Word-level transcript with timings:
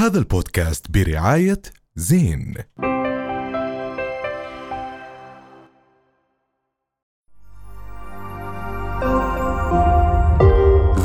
هذا 0.00 0.18
البودكاست 0.18 0.90
برعاية 0.90 1.62
زين. 1.96 2.54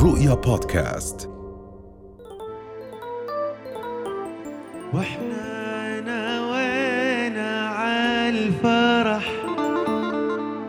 رؤيا 0.03 0.33
بودكاست. 0.33 1.29
وإحنا 4.93 5.99
نوينا 6.01 7.67
عالفرح 7.67 9.31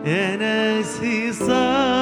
يا 0.05 0.35
ناسي 0.35 1.33
صلوا 1.33 1.96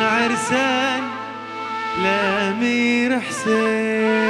زين 0.00 0.08
العرسان 0.08 1.02
الامير 1.98 3.20
حسين. 3.20 4.29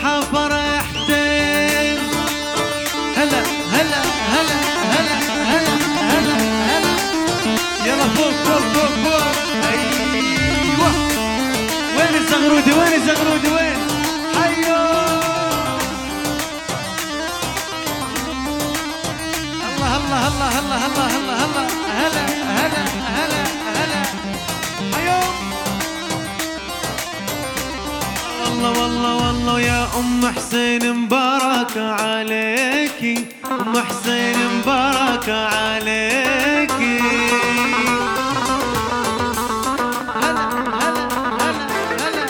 الفرحة 0.00 0.20
فرحتين 0.20 1.98
هلا 3.16 3.40
هلا 3.72 4.00
هلا 4.34 4.56
هلا 4.92 5.16
هلا 5.52 5.74
هلا 6.12 6.34
هلا. 6.70 6.94
يلا 7.86 8.04
فوق 8.16 8.32
فوق 8.44 8.60
فوق 8.72 8.92
فوق. 9.04 9.24
أيوه. 9.70 10.90
وين 11.96 12.14
الزغرودي 12.14 12.72
وين 12.72 12.92
الزغرودي 12.92 13.48
أم 30.20 30.28
حسين 30.28 30.92
مبارك 30.96 31.76
عليكي 31.76 33.24
أم 33.50 33.82
حسين 33.88 34.36
مبارك 34.58 35.28
عليكي. 35.28 37.00
هلا 40.16 40.48
هلا 40.80 41.08
هلا 41.24 41.68
هلا. 42.02 42.26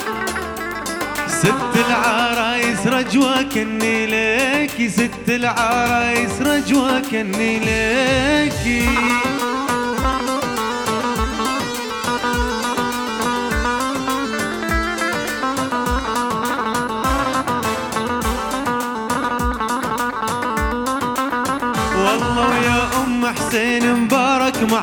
ست 1.29 1.87
العرايس 1.89 2.87
رجوة 2.87 3.43
كني 3.43 4.07
ليكي 4.07 4.89
ست 4.89 5.29
العرايس 5.29 6.43
رجوة 6.43 7.01
كني 7.01 7.59
ليكي. 7.59 8.89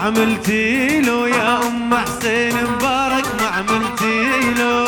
عملتي 0.08 1.02
له 1.02 1.28
يا 1.30 1.68
أم 1.68 1.94
حسين 1.96 2.54
مبارك 2.64 3.26
ما 3.42 3.48
عملتي 3.48 4.54
له. 4.58 4.88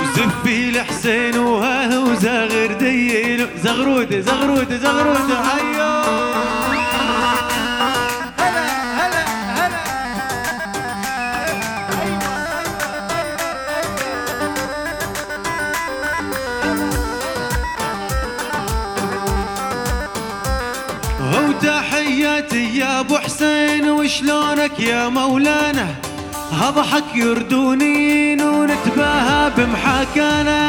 وزفي 0.00 0.70
لحسين 0.70 1.38
وها 1.38 1.98
وزغر 1.98 2.72
ديلو 2.80 3.46
زغروده 3.64 4.20
زغروده 4.20 4.76
زغروده 4.76 5.40
حسين 23.30 23.86
وشلونك 23.90 24.80
يا 24.80 25.08
مولانا؟ 25.08 25.86
هضحك 26.52 27.04
يردونين 27.14 28.42
ونتباهى 28.42 29.50
بمحاكانا. 29.56 30.60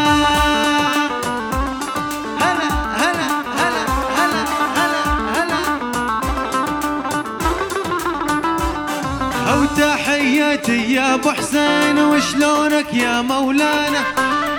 هلا 2.42 2.70
هلا 3.02 3.28
هلا 3.62 3.84
هلا 4.18 4.44
هلا 5.36 5.64
وتحياتي 9.62 10.94
يا 10.94 11.14
أبو 11.14 11.32
حسين 11.32 12.00
وشلونك 12.00 12.94
يا 12.94 13.22
مولانا؟ 13.22 14.02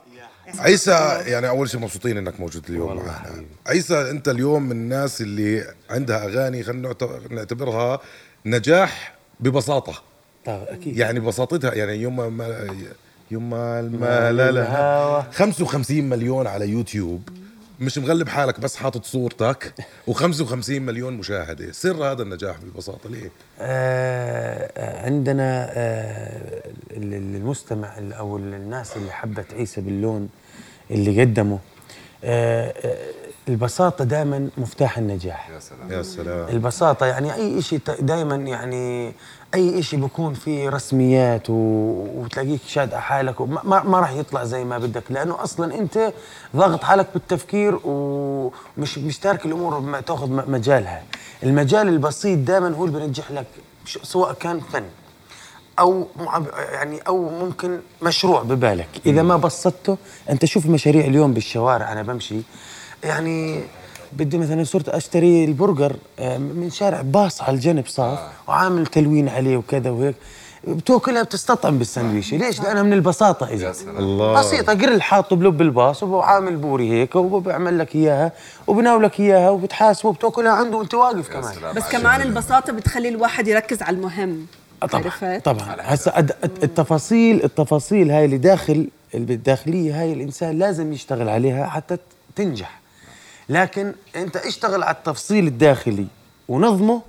عيسى 0.59 1.21
يعني 1.25 1.49
أول 1.49 1.69
شيء 1.69 1.79
مبسوطين 1.79 2.17
إنك 2.17 2.39
موجود 2.39 2.65
اليوم 2.69 2.95
معنا. 2.95 3.45
عيسى 3.67 4.09
أنت 4.11 4.27
اليوم 4.29 4.63
من 4.63 4.71
الناس 4.71 5.21
اللي 5.21 5.63
عندها 5.89 6.25
أغاني 6.25 6.63
خلينا 6.63 6.87
نعت- 6.89 7.31
نعتبرها 7.31 7.99
نجاح 8.45 9.13
ببساطة. 9.39 9.93
طيب 10.45 10.63
أكيد. 10.67 10.97
يعني 10.97 11.19
بساطتها 11.19 11.73
يعني 11.73 11.93
يوم 11.95 12.37
ما 12.37 12.67
يوم 13.31 13.49
ما 13.49 13.79
المال 13.79 14.55
لها 14.55 15.21
55 15.31 16.09
مليون 16.09 16.47
على 16.47 16.69
يوتيوب. 16.69 17.29
مش 17.79 17.97
مغلب 17.97 18.29
حالك 18.29 18.59
بس 18.59 18.75
حاطط 18.75 19.05
صورتك 19.05 19.73
و55 20.11 20.69
مليون 20.69 21.13
مشاهدة. 21.13 21.71
سر 21.71 22.11
هذا 22.11 22.23
النجاح 22.23 22.55
ببساطة 22.63 23.09
ليه؟ 23.09 23.31
آه 23.59 24.71
آه، 24.77 25.05
عندنا 25.05 25.69
آه 25.71 26.63
ال- 26.91 27.13
ال- 27.13 27.35
المستمع 27.35 27.97
ال- 27.97 28.13
أو 28.13 28.37
ال- 28.37 28.53
الناس 28.53 28.97
اللي 28.97 29.11
حبت 29.11 29.53
عيسى 29.53 29.81
باللون 29.81 30.29
اللي 30.91 31.21
قدمه. 31.21 31.59
آه 32.23 32.73
آه 32.85 32.97
البساطة 33.47 34.03
دائما 34.05 34.49
مفتاح 34.57 34.97
النجاح. 34.97 35.49
يا 35.89 36.01
سلام. 36.03 36.49
البساطة 36.49 37.05
يعني 37.05 37.33
أي 37.33 37.59
إشي 37.59 37.79
دائما 37.99 38.35
يعني 38.35 39.13
أي 39.55 39.79
إشي 39.79 39.97
بكون 39.97 40.33
فيه 40.33 40.69
رسميات 40.69 41.49
و... 41.49 41.53
وتلاقيك 42.15 42.59
شاد 42.67 42.93
حالك 42.95 43.39
وما 43.41 43.61
ما, 43.63 43.83
ما 43.83 43.99
راح 43.99 44.11
يطلع 44.11 44.43
زي 44.43 44.63
ما 44.63 44.77
بدك 44.77 45.03
لأنه 45.09 45.43
أصلا 45.43 45.75
أنت 45.79 46.13
ضاغط 46.55 46.83
حالك 46.83 47.07
بالتفكير 47.13 47.79
ومش 47.85 48.97
مش 48.97 49.19
تارك 49.19 49.45
الأمور 49.45 49.79
ما 49.79 50.01
تأخذ 50.01 50.29
مجالها. 50.51 51.03
المجال 51.43 51.87
البسيط 51.87 52.39
دائما 52.39 52.75
هو 52.75 52.85
اللي 52.85 52.99
بينجح 52.99 53.31
لك 53.31 53.45
سواء 54.03 54.33
كان 54.33 54.59
فن 54.59 54.83
أو 55.79 56.07
معب- 56.19 56.47
يعني 56.71 56.99
أو 57.07 57.29
ممكن 57.45 57.79
مشروع 58.01 58.41
ببالك. 58.43 58.87
إذا 59.05 59.21
ما 59.21 59.37
بسطته 59.37 59.97
أنت 60.29 60.45
شوف 60.45 60.65
مشاريع 60.65 61.05
اليوم 61.05 61.33
بالشوارع 61.33 61.91
أنا 61.91 62.01
بمشي. 62.01 62.41
يعني 63.03 63.63
بدي 64.13 64.37
مثلا 64.37 64.63
صرت 64.63 64.89
أشتري 64.89 65.45
البرجر 65.45 65.95
آه، 66.19 66.37
من 66.37 66.69
شارع 66.69 67.01
باص 67.01 67.41
على 67.41 67.55
الجنب 67.55 67.87
صاف 67.87 68.19
وعامل 68.47 68.87
تلوين 68.87 69.29
عليه 69.29 69.57
وكذا 69.57 69.89
وهيك. 69.89 70.15
بتاكلها 70.67 71.23
بتستطعم 71.23 71.77
بالسندويشه 71.77 72.37
ليش؟ 72.37 72.61
لأنها 72.61 72.83
من 72.83 72.93
البساطة 72.93 73.53
اجت 73.53 73.85
الله. 73.87 74.39
بسيطة. 74.39 74.73
قرل 74.73 75.01
حاطه 75.01 75.35
بلب 75.35 75.61
الباص 75.61 76.03
وعامل 76.03 76.55
بوري 76.55 76.91
هيك 76.91 77.15
وبيعمل 77.15 77.79
لك 77.79 77.95
إياها 77.95 78.31
وبناولك 78.67 79.19
إياها 79.19 79.49
وبتحاسبه 79.49 80.09
وبتاكلها 80.09 80.51
عنده 80.51 80.77
وأنت 80.77 80.93
واقف 80.93 81.29
كمان. 81.29 81.73
بس 81.75 81.83
كمان 81.91 82.21
البساطة 82.21 82.73
بتخلي 82.73 83.09
الواحد 83.09 83.47
يركز 83.47 83.81
على 83.81 83.97
المهم. 83.97 84.45
طبعا 84.91 85.03
عرفت؟ 85.03 85.45
طبعا. 85.45 85.75
هسا 85.79 86.19
التفاصيل 86.43 87.43
التفاصيل 87.43 88.11
هاي 88.11 88.25
اللي 88.25 88.37
داخل 88.37 88.87
اللي 89.13 89.25
بالداخلية 89.25 90.01
هاي 90.01 90.13
الإنسان 90.13 90.59
لازم 90.59 90.93
يشتغل 90.93 91.29
عليها 91.29 91.65
حتى 91.67 91.97
تنجح. 92.35 92.79
لكن 93.49 93.93
انت 94.15 94.35
اشتغل 94.37 94.83
على 94.83 94.95
التفصيل 94.95 95.47
الداخلي 95.47 96.07
ونظمه 96.47 97.01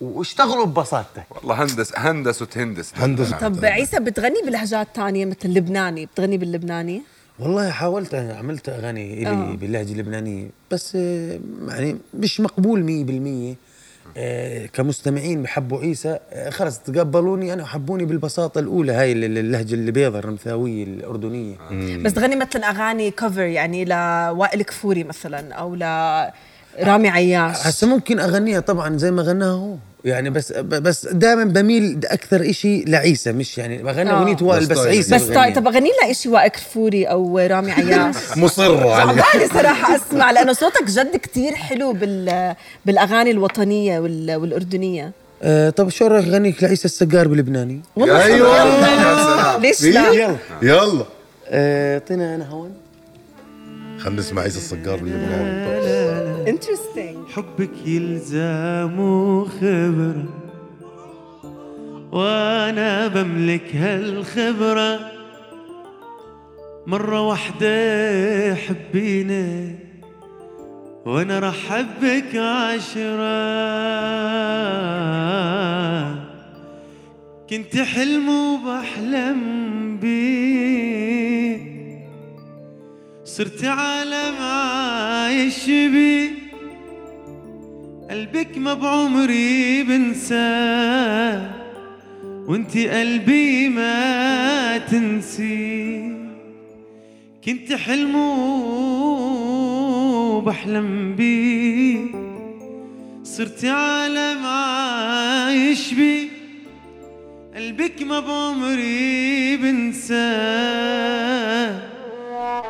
واشتغلوا 0.00 0.64
ببساطتك 0.66 1.24
والله 1.30 1.62
هندس 1.62 1.92
هندسة 1.96 2.48
هندس 2.56 2.92
هندسة. 2.96 3.38
طب 3.38 3.64
عيسى 3.64 4.00
بتغني 4.00 4.42
بلهجات 4.46 4.88
تانية 4.94 5.24
مثل 5.24 5.48
لبناني 5.48 6.06
بتغني 6.06 6.38
باللبناني؟ 6.38 7.02
والله 7.38 7.70
حاولت 7.70 8.14
عملت 8.14 8.68
أغاني 8.68 9.28
آه. 9.28 9.32
الي 9.32 9.56
باللهجة 9.56 9.92
اللبنانية 9.92 10.50
بس 10.70 10.96
آه، 10.96 11.40
يعني 11.68 11.96
مش 12.14 12.40
مقبول 12.40 12.82
100% 12.82 13.52
آه، 13.52 13.56
كمستمعين 14.72 15.42
بحبوا 15.42 15.80
عيسى 15.80 16.18
آه، 16.32 16.50
خلص 16.50 16.78
تقبلوني 16.78 17.52
أنا 17.52 17.62
وحبوني 17.62 18.04
بالبساطة 18.04 18.58
الأولى 18.58 18.92
هاي 18.92 19.12
ال- 19.12 19.38
اللهجة 19.38 19.74
البيضاء 19.74 20.18
الرمثاوية 20.18 20.84
الأردنية. 20.84 21.56
بس 22.02 22.14
تغني 22.14 22.36
مثلا 22.36 22.70
أغاني 22.70 23.10
كفر 23.10 23.40
يعني 23.42 23.84
لوائل 23.84 24.62
كفوري 24.62 25.04
مثلا 25.04 25.54
أو 25.54 25.74
لرامي 25.74 27.08
عياش. 27.08 27.66
هسه 27.66 27.86
ممكن 27.86 28.20
أغنيها 28.20 28.60
طبعا 28.60 28.96
زي 28.96 29.10
ما 29.10 29.22
غناها 29.22 29.50
هو 29.52 29.74
يعني 30.04 30.30
بس 30.30 30.52
ب- 30.52 30.82
بس 30.82 31.06
دائما 31.06 31.44
بميل 31.44 32.00
أكثر 32.06 32.50
إشي 32.50 32.84
لعيسى 32.84 33.32
مش 33.32 33.58
يعني 33.58 33.82
بغني 33.82 34.10
آه. 34.10 34.18
أغنية 34.20 34.36
وائل 34.42 34.60
بس 34.66 34.70
بس 34.70 34.78
طيب. 34.78 34.88
عيسى 34.88 35.14
بس. 35.14 35.22
طيب 35.22 35.54
طب 35.54 35.66
أغني 35.66 35.90
لنا 36.04 36.12
شيء 36.12 36.32
وائل 36.32 36.48
كفوري 36.48 37.04
أو 37.04 37.38
رامي 37.38 37.72
عياش 37.78 38.14
مصرة 38.36 38.94
عليه 38.94 39.22
صعباني 39.22 39.48
صراحة 39.48 39.96
أسمع 39.96 40.30
لأنه 40.30 40.52
صوتك 40.52 40.84
جد 40.84 41.16
كتير 41.16 41.54
حلو 41.54 41.92
بال 41.92 42.54
بالأغاني 42.86 43.30
الوطنية 43.30 43.98
وال... 44.00 44.34
والأردنية 44.36 45.12
آه 45.42 45.70
طب 45.70 45.88
شو 45.88 46.06
رأيك 46.06 46.26
غنيك 46.28 46.62
لعيسى 46.62 46.84
السقار 46.84 47.28
بلبناني 47.28 47.80
والله 47.96 48.26
سلام. 48.26 49.62
ليش 49.62 49.82
لا؟ 49.82 50.10
يلا 50.12 50.36
يلا 50.62 51.04
آه، 51.48 51.94
اعطينا 51.94 52.34
أنا 52.34 52.48
هون 52.48 52.70
خلينا 54.04 54.20
نسمع 54.20 54.42
عيسى 54.42 54.58
الصقار 54.58 54.96
باللبناني 54.96 56.50
انترستينج 56.50 57.28
حبك 57.28 57.86
يلزم 57.86 58.96
خبرة 59.44 60.24
وأنا 62.12 63.08
بملك 63.08 63.76
هالخبرة. 63.76 65.00
مرة 66.86 67.20
واحدة 67.20 68.54
حبيني 68.54 69.78
وأنا 71.06 71.38
رح 71.38 71.72
أحبك 71.72 72.36
عشرة. 72.36 73.34
كنت 77.50 77.76
حلم 77.76 78.28
وبحلم 78.28 79.40
بيه 80.02 80.63
صرت 83.36 83.64
عالم 83.64 84.36
عايش 84.42 85.66
بيه 85.66 86.30
قلبك 88.10 88.58
ما 88.58 88.74
بعمري 88.74 89.82
بنساه 89.82 91.50
وانتي 92.48 92.88
قلبي 92.88 93.68
ما 93.68 94.78
تنسي. 94.78 96.14
كنت 97.44 97.72
حلم 97.72 98.14
وبحلم 100.36 101.14
بيه 101.16 101.98
صرت 103.24 103.64
عالم 103.64 104.46
عايش 104.46 105.94
بيه 105.94 106.28
قلبك 107.56 108.02
ما 108.02 108.20
بعمري 108.20 109.56
بنساه 109.56 111.33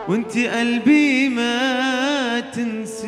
وانتي 0.08 0.48
قلبي 0.48 1.28
ما 1.28 2.40
تنسي 2.40 3.04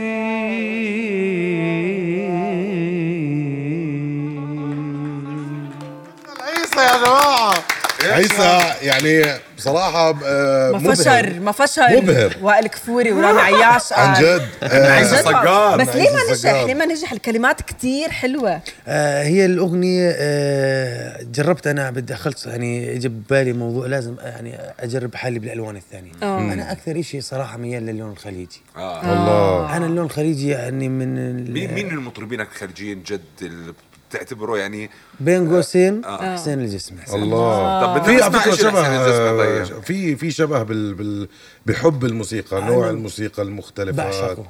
عيسى 6.40 6.80
يا 6.80 6.96
جماعة. 7.04 7.54
عيسى 8.02 8.74
يعني 8.82 9.40
بصراحة 9.56 10.10
آه، 10.24 10.70
ما 10.72 10.78
مبهر. 10.78 10.94
فشر 10.94 11.40
ما 11.40 11.52
فشر 11.52 11.96
مبهر. 12.02 12.36
وائل 12.42 12.66
كفوري 12.66 13.12
ورامي 13.12 13.40
عياش 13.40 13.92
عن. 13.92 14.22
جد 14.22 14.48
آه، 14.62 14.92
عن 14.92 15.02
جد 15.02 15.14
صقار. 15.24 15.78
بس 15.78 15.88
ليه 15.96 16.10
ما 16.10 16.32
نجح. 16.32 16.62
ليه 16.64 16.74
ما 16.74 16.86
نجح 16.86 17.12
الكلمات 17.12 17.60
كتير 17.62 18.08
حلوة 18.10 18.60
آه 18.88 19.22
هي 19.22 19.44
الأغنية 19.46 20.10
آه 20.16 21.22
جربت 21.22 21.66
أنا 21.66 21.90
بدي 21.90 22.12
دخلت 22.12 22.46
يعني 22.46 22.96
اجى 22.96 23.08
ببالي 23.08 23.52
موضوع 23.52 23.86
لازم 23.86 24.16
يعني 24.22 24.58
أجرب 24.80 25.14
حالي 25.14 25.38
بالألوان 25.38 25.76
الثانية 25.76 26.12
آه. 26.22 26.38
أنا 26.38 26.72
أكثر 26.72 27.02
شيء 27.02 27.20
صراحة 27.20 27.58
ميال 27.58 27.86
للون 27.86 28.10
الخليجي 28.12 28.60
آه. 28.76 29.02
الله 29.12 29.76
أنا 29.76 29.86
اللون 29.86 30.04
الخليجي 30.06 30.48
يعني 30.48 30.88
من 30.88 31.44
مين 31.74 31.88
المطربين 31.90 32.40
الخارجيين 32.40 33.02
جد 33.02 33.20
اللي 33.42 33.72
بتعتبره 34.10 34.58
يعني 34.58 34.90
بين 35.20 35.54
قوسين 35.54 36.04
آه. 36.04 36.34
حسين 36.36 36.60
الجسمي 36.60 36.98
الله 37.14 37.80
طب 37.80 38.00
بدنا 38.02 38.16
في 38.16 38.22
على 38.22 38.28
نسمع 38.28 38.40
فكرة 38.40 38.52
إشي 38.52 38.62
لحسين 38.62 38.70
شبه 38.70 39.04
الجسمي 39.06 39.38
طيب. 39.38 39.76
آه، 39.76 39.80
في 39.80 40.16
في 40.16 40.30
شبه 40.30 40.62
بال 40.62 40.94
بال 40.94 41.28
بحب 41.66 42.04
الموسيقى 42.04 42.60
نوع 42.60 42.90
الموسيقى 42.90 43.42
المختلفة 43.42 43.96
بعشقه 44.04 44.46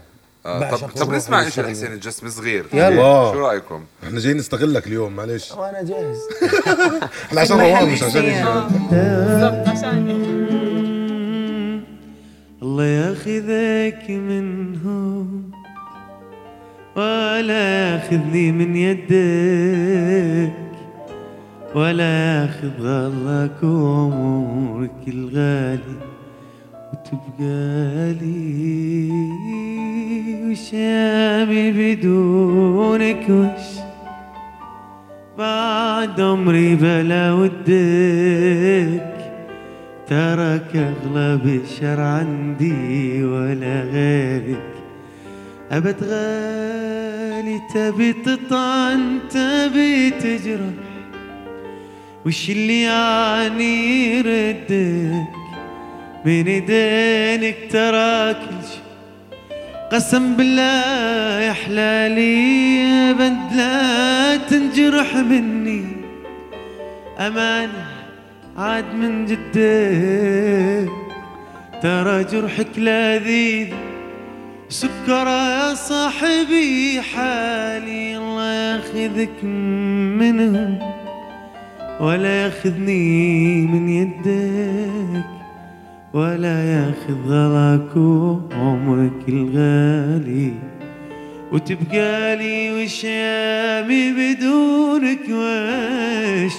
آه. 0.47 0.71
طب 0.77 0.89
طب 0.89 1.13
نسمع 1.13 1.39
شيء 1.39 1.47
للشغل. 1.47 1.67
لحسين 1.67 1.93
الجسمي 1.93 2.31
صغير 2.31 2.67
يلا. 2.73 3.33
شو 3.33 3.39
رأيكم؟ 3.39 3.85
إحنا 4.05 4.21
جايين 4.21 4.37
نستغلك 4.37 4.87
اليوم 4.87 5.17
معلش 5.17 5.53
وأنا 5.53 5.83
جاهز 5.83 6.19
إحنا 7.27 7.41
عشان 7.41 7.61
روان 7.61 7.89
مش 7.89 8.03
عشان 8.03 8.11
حسين. 8.23 8.25
يجي. 8.25 8.45
الله 12.63 12.85
ياخذك 12.85 14.11
منهم 14.11 15.51
ولا 16.97 17.93
ياخذني 17.93 18.53
من 18.53 18.77
يدك 18.77 20.53
ولا 21.75 22.43
ياخذ 22.43 22.81
غلك 22.81 23.63
وعمرك 23.63 25.09
الغالي 25.09 25.97
وتبقى 26.93 28.13
لي 28.21 29.11
وشامي 30.51 31.73
بدونك 31.73 33.27
وش 33.31 33.77
بعد 35.39 36.21
عمري 36.21 36.75
بلا 36.75 37.33
ودك 37.33 39.17
ترك 40.07 40.77
أغلب 40.77 41.47
الشر 41.47 42.01
عندي 42.01 43.25
ولا 43.25 43.83
غيرك. 43.83 44.77
غالي 45.73 46.66
تبي 47.75 48.13
تطعن 48.13 49.19
تبي 49.31 50.11
تجرح 50.11 50.87
وش 52.27 52.51
اللي 52.51 52.83
يعني 52.83 54.21
ردك 54.21 55.29
من 56.25 56.47
ايدينك 56.47 57.57
ترى 57.71 58.35
كل 58.35 58.69
شي. 58.69 58.81
قسم 59.93 60.37
بالله 60.37 61.41
يا 61.41 61.53
حلالي 61.53 63.11
ابد 63.11 63.57
لا 63.57 64.37
تنجرح 64.37 65.17
مني. 65.17 65.85
امانه 67.19 67.87
عاد 68.57 68.95
من 68.95 69.27
جدك. 69.27 70.91
ترى 71.83 72.25
جرحك 72.25 72.79
لذيذ. 72.79 73.86
سكر 74.69 75.27
يا 75.27 75.75
صاحبي 75.75 77.01
حالي 77.01 78.17
الله 78.17 78.53
ياخذك 78.53 79.45
منهم 79.45 80.79
ولا 82.01 82.45
ياخذني 82.45 83.67
من 83.67 83.89
يدك 83.89 85.25
ولا 86.15 86.65
ياخذ 86.73 87.29
غلاك 87.29 87.97
وعمرك 87.97 89.29
الغالي. 89.29 90.53
وتبقى 91.53 92.37
لي 92.37 92.85
وشامي 92.85 94.13
بدونك 94.13 95.27
وش؟ 95.31 96.53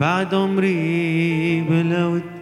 بعد 0.00 0.34
عمري 0.34 1.60
بلا 1.60 2.06
ودك 2.06 2.37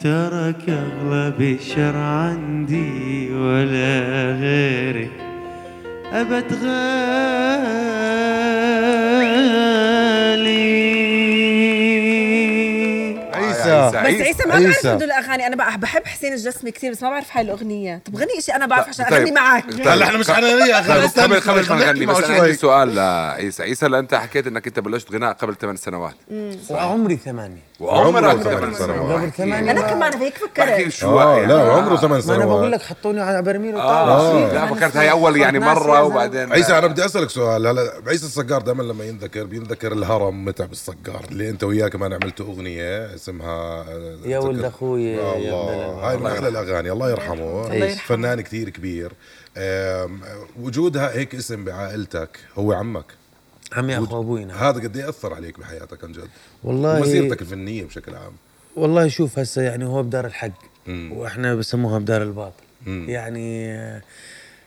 ترك 0.00 0.68
أغلب 0.68 1.40
الشر 1.40 1.96
عندي 1.96 3.32
ولا 3.32 4.32
غيرك 4.40 5.10
ابد 6.12 6.52
غالي. 6.64 6.88
بس 14.02 14.20
عيسى 14.20 14.48
ما 14.48 14.50
بعرف 14.50 14.66
عيسى. 14.66 14.88
هدول 14.88 15.02
الأغاني. 15.02 15.46
أنا 15.46 15.56
بقى 15.56 15.78
بحب 15.78 16.06
حسين 16.06 16.32
الجسمي 16.32 16.70
كثير 16.70 16.92
بس 16.92 17.02
ما 17.02 17.10
بعرف 17.10 17.36
هاي 17.36 17.44
الأغنية. 17.44 18.02
طب 18.06 18.16
غني 18.16 18.40
شيء 18.40 18.56
أنا 18.56 18.66
بعرف 18.66 18.88
عشان 18.88 19.04
طيب. 19.04 19.14
أغني 19.14 19.30
معك. 19.32 19.72
طيب. 19.72 19.88
هلا 19.88 20.04
إحنا 20.04 20.18
مش 20.18 20.30
أخي 20.30 21.08
طيب 21.08 21.32
قبل 21.32 21.40
قبل 21.40 21.68
ما 21.68 21.76
نغني 21.76 22.06
بس 22.06 22.24
أنا 22.24 22.42
عندي. 22.42 22.54
سؤال 22.54 22.94
لعيسى. 22.94 23.62
عيسى 23.62 23.86
هلا 23.86 23.98
أنت 23.98 24.14
حكيت 24.14 24.46
إنك 24.46 24.66
أنت 24.66 24.80
بلشت 24.80 25.12
غناء 25.12 25.32
قبل 25.32 25.54
ثمان 25.56 25.76
سنوات. 25.76 26.14
وعمري 26.70 27.16
ثمانية. 27.16 27.62
وعمرك 27.80 28.42
ثمان 28.42 28.74
سنوات. 28.74 28.76
سنوات. 28.76 29.20
قبل 29.20 29.32
ثمانية. 29.32 29.70
أنا 29.70 29.80
كمان 29.80 30.14
هيك 30.14 30.34
بحكي 30.38 30.84
فكرت 30.84 30.88
شو 30.88 31.20
يعني 31.20 31.46
لا 31.46 31.72
عمره 31.72 31.96
ثمان 31.96 32.22
ما 32.26 32.34
أنا 32.34 32.44
بقول 32.44 32.60
سنوات 32.60 32.80
لك 32.80 32.82
حطوني 32.82 33.20
على 33.20 33.42
برميل 33.42 33.74
وطالع 33.74 34.52
لا 34.52 34.66
فكرت 34.66 34.96
هاي 34.96 35.10
أول 35.10 35.36
يعني 35.36 35.58
مرة 35.58 36.02
وبعدين 36.02 36.52
عيسى 36.52 36.78
أنا 36.78 36.86
بدي 36.86 37.04
أسألك 37.04 37.30
سؤال. 37.30 37.66
هلا 37.66 37.92
عيسى 38.06 38.26
الصقار 38.26 38.62
دائما 38.62 38.82
لما 38.82 39.04
ينذكر 39.04 39.44
بينذكر 39.44 39.92
الهرم 39.92 40.44
متعب 40.44 40.72
الصقار 40.72 41.24
اللي 41.30 41.48
أنت 41.50 41.64
وياه 41.64 41.88
كمان 41.88 42.12
عملتوا 42.12 42.46
أغنية 42.46 43.14
اسمها 43.14 43.84
يا 44.24 44.38
ولد 44.38 44.64
أخوي 44.64 45.04
يا 45.04 45.36
الله. 45.36 46.10
هاي 46.10 46.16
من 46.16 46.26
أحلى 46.26 46.48
الأغاني 46.48 46.92
الله 46.92 47.10
يرحمه 47.10 47.74
يرحمه. 47.74 47.94
فنان 48.06 48.40
كثير 48.40 48.68
كبير 48.68 49.12
وجودها 50.60 51.12
هيك 51.16 51.34
اسم 51.34 51.64
بعائلتك 51.64 52.40
هو 52.54 52.72
عمك 52.72 53.04
عمي 53.72 53.98
أخو 53.98 54.20
أبوي 54.20 54.44
نعم. 54.44 54.58
هذا 54.58 54.80
قد 54.80 54.96
إيه 54.96 55.08
أثر 55.08 55.34
عليك 55.34 55.60
بحياتك 55.60 56.04
عن 56.04 56.12
جد 56.12 56.28
والله 56.64 56.96
ومسيرتك 56.96 57.42
الفنية 57.42 57.84
بشكل 57.84 58.14
عام 58.14 58.32
والله 58.76 59.08
شوف 59.08 59.38
هسه 59.38 59.62
يعني 59.62 59.84
هو 59.84 60.02
بدار 60.02 60.26
الحق 60.26 60.50
مم. 60.86 61.12
وإحنا 61.12 61.54
بسموها 61.54 61.98
بدار 61.98 62.22
الباطل 62.22 62.64
مم. 62.86 63.06
يعني 63.08 63.72
آه، 63.72 64.02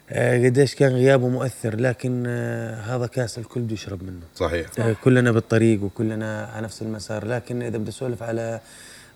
آه، 0.10 0.46
قديش 0.46 0.76
كان 0.76 0.92
غيابه 0.92 1.28
مؤثر 1.28 1.76
لكن 1.76 2.24
آه، 2.28 2.82
هذا 2.82 3.08
كاس 3.08 3.38
الكل 3.38 3.62
بده 3.62 3.74
يشرب 3.74 4.04
منه 4.04 4.22
صحيح 4.36 4.68
آه، 4.80 4.96
كلنا 5.04 5.32
بالطريق 5.32 5.84
وكلنا 5.84 6.46
على 6.46 6.64
نفس 6.64 6.82
المسار 6.82 7.28
لكن 7.28 7.62
إذا 7.62 7.78
بدي 7.78 7.90
اسولف 7.90 8.24
على 8.24 8.60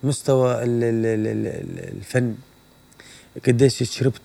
مستوى 0.06 0.52
ال- 0.64 0.84
ال- 0.84 1.06
ال- 1.06 1.48
ال- 1.48 1.98
الفن 1.98 2.36
قديش 3.48 3.84
شربت 3.84 4.22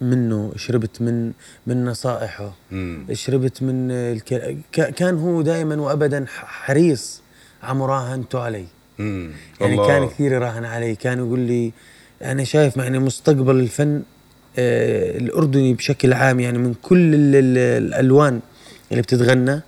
منه 0.00 0.52
شربت 0.56 1.02
من 1.02 1.32
من 1.66 1.84
نصائحه 1.84 2.54
مم. 2.70 3.06
شربت 3.12 3.62
من 3.62 3.90
الك... 3.90 4.56
كان 4.72 5.18
هو 5.18 5.42
دائما 5.42 5.76
وابدا 5.80 6.24
حريص 6.28 7.20
على 7.62 7.78
مراهنته 7.78 8.40
علي 8.40 8.64
مم. 8.98 9.30
يعني 9.60 9.74
الله. 9.74 9.86
كان 9.86 10.08
كثير 10.08 10.32
يراهن 10.32 10.64
علي 10.64 10.94
كان 10.94 11.18
يقول 11.18 11.40
لي 11.40 11.72
أنا 12.22 12.44
شايف 12.44 12.76
يعني 12.76 12.98
مستقبل 12.98 13.56
الفن 13.60 14.02
آه 14.58 15.18
الأردني 15.18 15.74
بشكل 15.74 16.12
عام 16.12 16.40
يعني 16.40 16.58
من 16.58 16.74
كل 16.82 17.14
ال 17.14 17.34
ال 17.36 17.58
الألوان 17.58 18.40
اللي 18.90 19.02
بتتغنى 19.02 19.60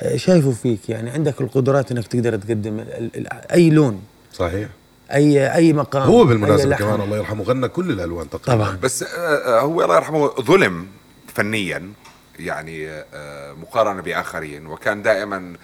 آه 0.00 0.16
شايفه 0.16 0.50
فيك 0.50 0.88
يعني 0.88 1.10
عندك 1.10 1.40
القدرات 1.40 1.92
إنك 1.92 2.06
تقدر 2.06 2.36
تقدم 2.36 2.78
ال 2.80 3.10
ال 3.16 3.26
أي 3.52 3.70
لون 3.70 4.00
صحيح. 4.38 4.68
أي 5.12 5.54
أي 5.54 5.72
مقام؟ 5.72 6.02
هو 6.02 6.24
بالمناسبة. 6.24 6.76
كمان 6.76 7.00
الله 7.00 7.16
يرحمه 7.16 7.44
غنى 7.44 7.68
كل 7.68 7.90
الألوان 7.90 8.30
تقريبا. 8.30 8.64
طبعا. 8.64 8.76
بس 8.82 9.02
آه، 9.02 9.06
آه، 9.06 9.60
هو 9.60 9.82
الله 9.84 9.96
يرحمه 9.96 10.28
ظلم 10.40 10.86
فنيا 11.34 11.92
يعني 12.38 12.88
آه، 13.14 13.52
مقارنة 13.52 14.02
بآخرين 14.02 14.66
وكان 14.66 15.02
دائما 15.02 15.56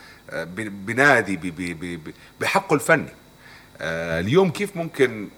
بنادي 0.57 1.37
ب- 1.37 1.41
ب- 1.41 1.79
ب- 1.81 2.05
ب- 2.09 2.13
بحقه 2.41 2.75
الفني 2.75 3.09
اليوم 3.81 4.51
كيف 4.51 4.77
ممكن 4.77 5.29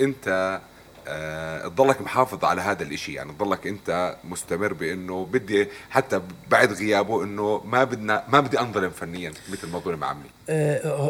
أنت 0.00 0.60
تضلك 1.64 2.02
محافظ 2.02 2.44
على 2.44 2.60
هذا 2.62 2.82
الإشي؟ 2.82 3.12
يعني 3.14 3.32
تضلك 3.32 3.66
أنت 3.66 4.16
مستمر 4.24 4.72
بأنه 4.72 5.26
بدي 5.32 5.68
حتى 5.90 6.20
بعد 6.50 6.72
غيابه 6.72 7.24
أنه 7.24 7.60
ما 7.64 7.84
بدنا 7.84 8.22
ما 8.28 8.40
بدي 8.40 8.60
أنظلم 8.60 8.90
فنيا 8.90 9.32
مثل 9.52 9.68
ما 9.72 9.78
ظلم 9.78 10.04
عمي. 10.04 10.24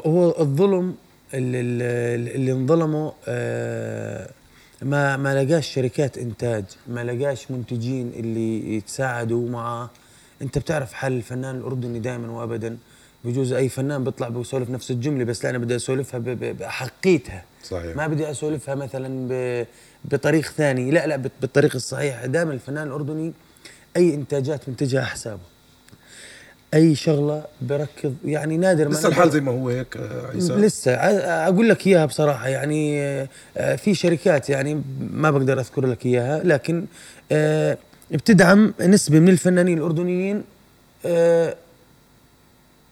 هو 0.07 0.35
الظلم 0.41 0.95
اللي, 1.35 2.35
اللي 2.35 2.53
انظلموا 2.53 3.11
آه، 3.29 4.31
ما 4.83 5.17
ما 5.17 5.45
لقاش 5.45 5.75
شركات 5.75 6.19
إنتاج 6.19 6.65
ما 6.87 7.05
لقاش 7.05 7.51
منتجين 7.51 8.13
اللي 8.17 8.77
يتساعدوا 8.77 9.49
معه 9.49 9.91
أنت 10.43 10.59
بتعرف 10.59 10.93
حال 10.93 11.13
الفنان 11.13 11.57
الأردني 11.57 11.99
دائما 11.99 12.31
وابدا. 12.31 12.77
بجوز 13.25 13.53
أي 13.53 13.69
فنان 13.69 14.05
بيطلع 14.05 14.29
بيسولف 14.29 14.71
نفس 14.71 14.91
الجملة 14.91 15.25
بس 15.25 15.45
لا 15.45 15.51
أنا 15.51 15.59
بدي 15.59 15.77
أسولفها 15.77 16.21
باحقيتها 16.21 17.45
صحيح. 17.65 17.97
ما 17.97 18.07
بدي 18.07 18.31
أسولفها 18.31 18.75
مثلا 18.75 19.67
بطريق 20.05 20.45
ثاني. 20.45 20.91
لا 20.91 21.07
لا 21.07 21.17
بالطريق 21.17 21.75
الصحيح. 21.75 22.25
دائما 22.27 22.53
الفنان 22.53 22.87
الأردني 22.87 23.33
أي 23.97 24.15
إنتاجات 24.15 24.69
منتجها 24.69 25.05
حسابه 25.05 25.56
أي 26.75 26.95
شغلة 26.95 27.45
بركض 27.63 28.15
يعني 28.25 28.57
نادر 28.57 28.89
ما 28.89 28.95
لسه 28.95 29.09
الحال 29.09 29.31
زي 29.31 29.41
ما 29.41 29.53
هو 29.53 29.69
هيك 29.69 29.97
آه، 29.97 30.31
عيسى؟ 30.35 30.53
لسه 30.53 30.95
أقول 30.95 31.69
لك 31.69 31.87
إياها 31.87 32.07
بصراحة 32.07 32.49
يعني 32.49 33.03
آه، 33.57 33.77
في 33.77 33.95
شركات 33.95 34.51
يعني 34.51 34.83
ما 35.13 35.31
بقدر 35.31 35.61
أذكر 35.61 35.87
لك 35.87 36.07
إياها 36.07 36.41
لكن 36.45 36.85
آه، 37.33 37.79
بتدعم 38.11 38.75
نسبة 38.81 39.19
من 39.19 39.29
الفنانين 39.29 39.79
الأردنيين 39.79 40.43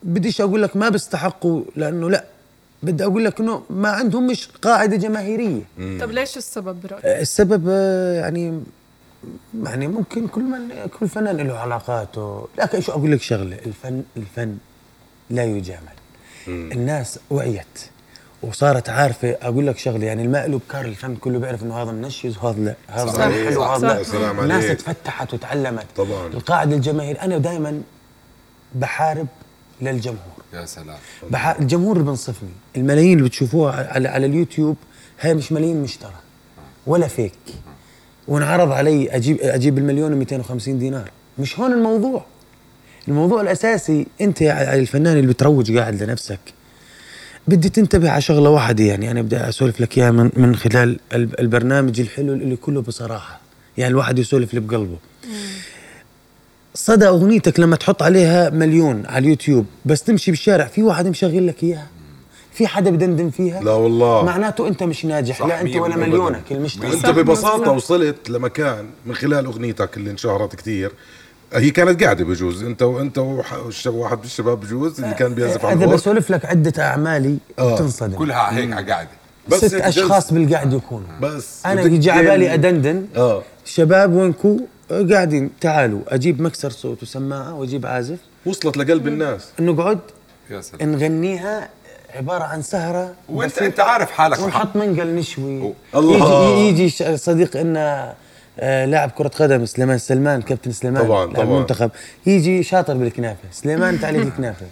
بديش 0.03 0.41
أقول 0.41 0.63
لك 0.63 0.77
ما 0.77 0.89
بيستحقوا 0.89 1.63
لأنه 1.77 2.11
لا 2.11 2.25
بدي 2.83 3.05
أقول 3.05 3.25
لك 3.25 3.41
إنه 3.41 3.63
ما 3.71 3.89
عندهم 3.89 4.27
مش 4.27 4.49
قاعدة 4.63 4.97
جماهيرية. 4.97 5.63
طب 6.01 6.11
ليش 6.11 6.37
السبب 6.37 6.81
برأيك؟ 6.81 7.05
السبب 7.05 7.69
يعني 8.19 8.61
يعني 9.65 9.89
ممكن 9.89 10.29
كل 10.29 10.43
من 10.43 10.89
كل 11.01 11.09
فنان 11.09 11.37
له 11.37 11.59
علاقاته. 11.59 12.49
لكن 12.59 12.81
شو 12.81 12.93
أقول 12.93 13.13
لك 13.13 13.23
شغلة؟ 13.23 13.59
الفن 13.67 14.03
الفن 14.17 14.57
لا 15.31 15.45
يجامل. 15.45 15.95
الناس 16.49 17.19
وعيت. 17.31 17.79
وصارت 18.43 18.89
عارفة 18.89 19.37
أقول 19.43 19.67
لك 19.67 19.79
شغلة 19.79 20.07
يعني 20.07 20.23
الماء 20.23 20.49
له 20.49 20.59
بكار 20.59 20.85
الفن 20.85 21.17
كله 21.17 21.39
بيعرف 21.39 21.63
إنه 21.63 21.83
هذا 21.83 21.93
منشز 21.93 22.39
وهذا 22.39 22.61
لا 22.61 22.75
هذا 22.89 23.11
صحيح. 23.11 23.49
حلو 23.49 23.61
صح، 23.61 23.71
وهذا 23.71 24.03
صح. 24.03 24.15
لا 24.15 24.31
الناس. 24.31 24.77
تفتحت 24.77 25.35
وتعلمت. 25.35 25.87
طبعاً. 25.97 26.27
القاعدة 26.27 26.77
الجماهير 26.77 27.23
أنا 27.23 27.39
دائما 27.39 27.83
بحارب 28.75 29.27
للجمهور. 29.83 30.45
يا 30.53 30.67
سلام. 30.67 30.97
بح... 31.31 31.49
الجمهور 31.49 31.97
اللي 31.97 32.07
بنصفني. 32.11 32.51
الملايين 32.77 33.19
اللي 33.19 33.29
بتشوفوها 33.29 33.93
على 33.93 34.09
على 34.09 34.27
اليوتيوب 34.27 34.77
هاي 35.21 35.35
مش 35.35 35.53
ملايين 35.53 35.83
مشترى 35.83 36.15
ولا 36.87 37.09
فيك. 37.09 37.33
وانعرض 38.29 38.73
علي 38.73 39.09
أجيب 39.11 39.39
أجيب 39.41 39.79
المليون 39.79 40.25
و250 40.27 40.69
دينار. 40.69 41.11
مش 41.39 41.61
هون 41.61 41.73
الموضوع. 41.73 42.25
الموضوع 43.09 43.41
الأساسي 43.41 44.07
أنت 44.21 44.43
على 44.43 44.81
الفنان 44.81 45.17
اللي 45.17 45.27
بتروج 45.27 45.79
قاعد 45.79 46.03
لنفسك 46.03 46.39
بدي 47.49 47.69
تنتبه 47.69 48.11
على 48.11 48.21
شغلة 48.21 48.51
واحدة 48.51 48.85
يعني 48.85 49.11
أنا 49.11 49.23
بدي 49.23 49.37
أسولف 49.37 49.81
لك 49.81 49.99
إياها 49.99 50.11
من, 50.11 50.31
من 50.37 50.57
خلال 50.57 50.99
الب- 51.15 51.35
البرنامج 51.41 52.01
الحلو 52.01 52.33
اللي 52.33 52.57
كله 52.57 52.83
بصراحة. 52.83 53.41
يعني 53.79 53.91
الواحد 53.91 54.19
يسولف 54.19 54.51
اللي 54.55 54.61
بقلبه. 54.67 54.97
صدى 56.75 57.07
أغنيتك 57.09 57.61
لما 57.61 57.77
تحط 57.77 58.03
عليها 58.03 58.51
مليون 58.51 59.07
على 59.07 59.19
اليوتيوب 59.25 59.67
بس 59.85 60.03
تمشي 60.03 60.31
بالشارع 60.31 60.65
في 60.65 60.83
واحد 60.83 61.07
مشغل 61.07 61.47
لك 61.47 61.63
إياها؟ 61.63 61.87
في 62.55 62.67
حدا 62.67 62.91
بدندن 62.91 63.31
فيها؟ 63.31 63.61
لا 63.61 63.73
والله. 63.73 64.25
معناته 64.25 64.69
انت 64.69 64.83
مش 64.83 65.05
ناجح 65.05 65.43
لا 65.43 65.61
انت 65.61 65.77
ولا. 65.77 65.97
مليونك 65.97 66.43
المشتري 66.51 66.93
أنت 66.93 67.07
ببساطة. 67.07 67.73
وصلت 67.73 68.31
لمكان 68.31 68.87
من 69.07 69.15
خلال 69.15 69.47
أغنيتك 69.47 69.97
اللي 69.97 70.11
انشهرت 70.11 70.57
كثير 70.57 70.93
هي 71.53 71.71
كانت 71.71 72.03
قاعدة 72.03 72.25
بجوز. 72.25 72.63
انت 72.63 72.83
وانت 72.83 73.19
واحد 73.19 74.19
من 74.19 74.25
الشباب 74.25 74.61
بجوز 74.61 75.01
اللي 75.01 75.15
كان 75.15 75.35
بيعزف 75.35 75.65
على 75.65 75.85
إذا. 75.85 75.87
بسولف 75.87 76.31
لك 76.31 76.45
عدة 76.45 76.83
أعمالي 76.83 77.37
آه. 77.59 77.75
بتنصدم 77.75 78.17
كلها 78.17 78.57
هيك 78.57 78.73
على 78.73 78.91
قاعدة. 78.93 79.09
بس 79.49 79.65
ست 79.65 79.75
أشخاص 79.75 80.33
بالقعد 80.33 80.73
يكونوا. 80.73 81.09
بس. 81.21 81.67
أنا 81.67 81.83
يجي 81.83 82.11
على 82.11 82.31
بالي 82.31 82.55
أدندن. 82.55 83.07
آه. 83.17 83.43
شباب 83.65 84.13
وينكو 84.13 84.61
قاعدين 85.11 85.51
تعالوا 85.61 86.01
أجيب 86.09 86.43
مكسر 86.43 86.71
صوت 86.71 87.03
وسماعة 87.03 87.55
وأجيب 87.55 87.87
عازف. 87.87 88.19
وصلت 88.47 88.77
لقلب 88.77 89.09
الناس. 89.09 89.49
نقعد 89.61 89.99
يا 90.51 90.61
سلام. 90.61 90.93
نغنيها 90.93 91.69
عبارة 92.15 92.45
عن 92.45 92.63
سهرة 92.63 93.13
وانت. 93.29 93.59
أنت 93.59 93.81
عارف 93.81 94.11
حالك 94.11 94.39
ونحط 94.41 94.77
منقل 94.77 95.15
نشوي 95.15 95.73
الله. 95.95 96.49
يجي 96.59 96.83
يجي 96.83 97.17
صديق 97.17 97.57
إلنا 97.57 98.15
آه 98.61 98.85
لاعب 98.85 99.11
كرة 99.11 99.29
قدم 99.29 99.67
سليمان 99.67 99.99
سلمان 99.99 100.43
كابتن 100.43 100.73
سليمان 100.73 101.03
طبعاً، 101.05 101.25
لاعب 101.27 101.35
طبعاً. 101.37 101.45
المنتخب 101.57 101.91
يجي 102.27 102.63
شاطر 102.63 102.95
بالكنافة 102.95 103.39
سليمان 103.53 104.01
تعليق 104.01 104.21
الكنافة 104.23 104.67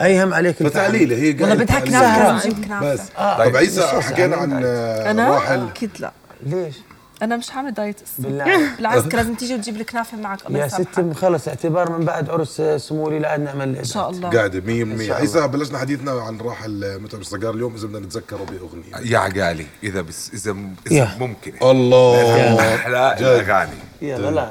أيهم 0.00 0.34
عليك. 0.34 0.56
فتعليله 0.62 1.16
هي 1.16 1.30
والله 1.30 1.44
قاعدة 1.46 1.64
بدها 1.64 1.80
كنافه 1.80 2.92
بس 2.92 3.00
آه. 3.18 3.38
طيب 3.38 3.56
عيسى 3.56 3.82
حكينا 3.86 4.36
عن 4.36 4.62
آه، 4.64 5.10
أنا 5.10 5.28
راحل 5.28 5.66
أكيد 5.68 5.90
لا 6.00 6.12
ليش؟ 6.46 6.74
أنا 7.22 7.36
مش 7.36 7.50
حامل 7.50 7.74
دايت. 7.74 8.00
بالله 8.18 8.44
بالعكس 8.76 9.14
لازم 9.14 9.34
تيجي 9.34 9.54
وتجيب 9.54 9.76
الكنافه 9.76 10.16
معك. 10.16 10.46
الله 10.46 10.58
يا 10.58 10.68
ستي 10.68 11.14
خلص 11.14 11.48
اعتبار 11.48 11.92
من 11.92 12.04
بعد 12.04 12.30
عرس 12.30 12.62
سمولي 12.76 13.18
لا 13.18 13.36
نعمل 13.36 13.76
إن 13.76 13.84
شاء 13.84 14.10
الله. 14.10 14.30
قاعدة 14.30 14.60
100% 14.60 14.62
إن 14.62 14.98
شاء 14.98 15.04
الله. 15.04 15.14
عيسى 15.14 15.48
بلشنا 15.48 15.78
حديثنا 15.78 16.10
عن 16.10 16.38
راحل 16.38 17.00
متعب 17.00 17.20
السجار 17.20 17.54
اليوم 17.54 17.74
إذا 17.74 17.86
بدنا 17.86 17.98
نتذكره 17.98 18.44
بأغنية. 18.44 19.10
يا 19.12 19.18
عقالي 19.18 19.66
إذا 19.82 20.00
بس 20.00 20.30
إذا 20.34 20.56
إذا 20.86 20.96
يا. 20.96 21.08
ممكن. 21.20 21.52
الله. 21.62 22.74
أحلى 22.74 23.16
الاغاني 23.20 23.70
يلا 24.02 24.30
لا 24.30 24.48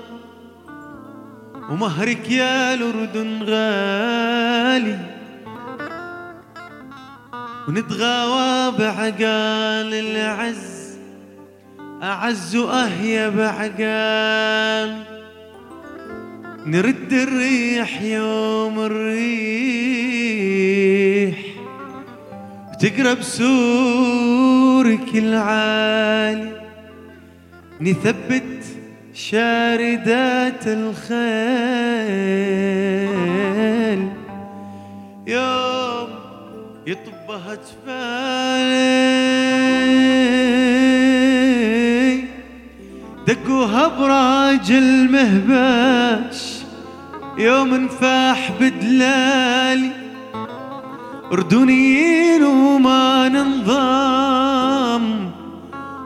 ومهرك 1.70 2.30
يا 2.30 2.74
الأردن 2.74 3.42
غالي. 3.42 4.98
ونتغاوى 7.68 8.78
بعقال 8.78 9.94
العز. 9.94 10.98
أعز 12.02 12.56
وأهيا 12.56 13.28
بعقال. 13.28 15.02
نرد 16.66 17.12
الريح 17.12 18.02
يوم 18.02 18.80
الريح. 18.80 20.20
تقرب 22.80 23.22
سورك 23.22 25.14
العالي 25.14 26.52
نثبت 27.80 28.64
شاردات 29.14 30.66
الخيل. 30.66 31.20
يوم 35.26 36.08
يطبها 36.86 37.54
جفالي 37.54 38.20
دقوها 43.26 43.88
براج 43.88 44.72
المهباش. 44.72 46.40
يوم 47.38 47.74
انفاح 47.74 48.52
بدلالي 48.60 49.99
أردنيين 51.32 52.42
وما 52.42 53.28
ننظام 53.28 55.30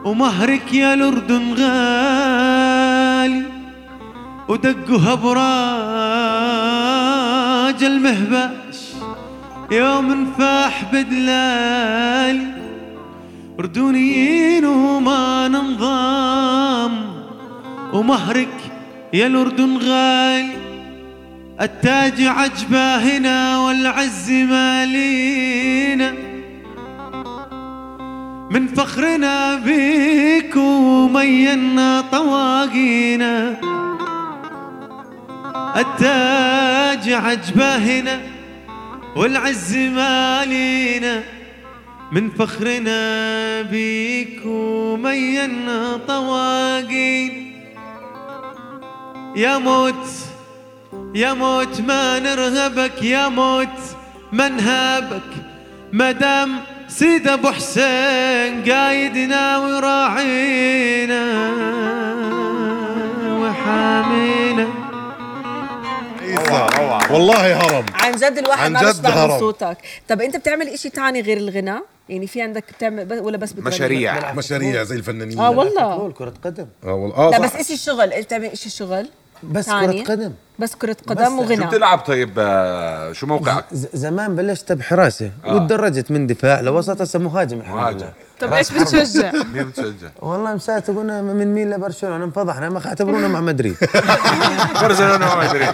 ومهرك 0.05 0.73
يا 0.73 0.93
الأردن 0.93 1.53
غالي 1.53 3.43
ودقها 4.47 5.15
براج 5.15 5.45
المهباش 7.83 8.79
يوم 9.71 10.11
انفاح 10.11 10.83
بدلالي. 10.93 12.55
أردنيين 13.59 14.65
وما 14.65 15.47
ننظام 15.47 16.91
ومهرك 17.93 18.71
يا 19.13 19.27
الأردن 19.27 19.77
غالي. 19.77 20.64
التاج 21.61 22.21
عجبه 22.21 22.95
هنا 22.95 23.59
والعز 23.59 24.31
مالينا. 24.31 26.13
من 28.51 28.67
فخرنا 28.67 29.55
بيك 29.55 30.55
ومينا 30.55 32.01
طواقينا. 32.11 33.59
التاج 35.77 37.13
عجبه 37.13 37.75
هنا 37.75 38.21
والعز 39.15 39.77
مالينا. 39.77 41.23
من 42.11 42.29
فخرنا 42.29 43.61
بيك 43.61 44.41
ومينا 44.45 45.99
طواقين 46.07 47.61
يا 49.35 49.57
موت 49.57 50.07
يا 51.15 51.33
موت 51.33 51.81
ما 51.81 52.19
نرهبك 52.19 53.03
يا 53.03 53.27
موت 53.27 53.79
ما 54.31 54.47
نهابك 54.47 55.29
مدام 55.93 56.59
سيد 56.87 57.27
أبو 57.27 57.47
حسين 57.51 58.63
قايدنا 58.71 59.57
وراعينا 59.57 61.23
وحامينا. 63.41 64.67
والله 67.11 67.55
هرم 67.57 67.85
عن 67.93 68.11
جد 68.11 68.37
الواحد 68.37 68.65
عن 68.65 68.71
ما 68.73 68.79
جد 68.79 68.85
بيشبع 68.85 69.09
هرم. 69.09 69.39
صوتك 69.39 69.77
طب 70.07 70.21
أنت 70.21 70.35
بتعمل 70.37 70.67
إشي 70.67 70.89
تاني 70.89 71.21
غير 71.21 71.37
الغناء 71.37 71.81
يعني 72.09 72.27
في 72.27 72.41
عندك 72.41 72.63
بتعمل 72.77 73.05
ب- 73.05 73.25
ولا 73.25 73.37
بس 73.37 73.51
بتغني؟ 73.51 73.67
مشاريع. 73.69 74.33
مشاريع 74.33 74.83
زي 74.83 74.95
الفنانين. 74.95 75.39
آه 75.39 75.49
والله. 75.49 76.11
كرة 76.11 76.33
قدم. 76.43 76.65
آه 76.83 76.93
والله. 76.93 77.15
آه 77.17 77.29
لا 77.29 77.37
صح. 77.37 77.43
بس 77.43 77.55
إشي 77.55 77.73
الشغل. 77.73 78.13
انت 78.13 78.25
بتعمل؟ 78.25 78.45
إشي 78.45 78.65
الشغل؟ 78.65 79.07
بس؟ 79.43 79.65
كرة 79.69 80.03
قدم. 80.03 80.31
بس 80.59 80.75
كرة 80.75 80.97
بس 81.07 81.09
قدم 81.17 81.25
شو 81.25 81.41
وغناء. 81.41 81.67
بتلعب 81.69 81.99
طيب 81.99 82.31
آه، 82.37 83.11
شو 83.13 83.27
موقعك؟ 83.27 83.65
ز- 83.71 83.87
زمان 83.93 84.35
بلشت 84.35 84.71
بحراسة 84.71 85.31
وتدرجت 85.47 86.11
من 86.11 86.27
دفاع 86.27 86.59
لوسط 86.59 87.01
هسه 87.01 87.19
مهاجم 87.19 87.59
الحمد 87.59 87.75
مهاجم. 87.75 87.97
لله. 87.97 88.13
طب 88.39 88.53
إيش 88.53 88.71
بتشجع؟ 88.73 89.31
مين 89.53 89.63
بتشجع؟ 89.69 90.07
والله 90.21 90.53
مسات 90.55 90.87
قلنا 90.91 91.21
من 91.21 91.53
مين 91.53 91.69
لبرشلونة؟ 91.69 92.23
انفضحنا 92.25 92.69
ما 92.69 92.81
اعتبرونا 92.85 93.27
مع 93.27 93.41
مدريد. 93.41 93.75
برشلونة 94.81 95.17
ما 95.35 95.45
ادري 95.51 95.67